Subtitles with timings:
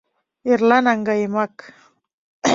[0.51, 1.53] —Эрла наҥгаемак.